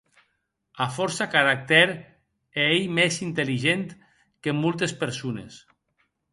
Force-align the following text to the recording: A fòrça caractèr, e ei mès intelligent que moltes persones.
A 0.85 0.87
fòrça 0.95 1.27
caractèr, 1.35 1.87
e 2.61 2.67
ei 2.77 2.83
mès 2.95 3.13
intelligent 3.29 3.83
que 4.43 4.59
moltes 4.63 4.91
persones. 5.01 5.53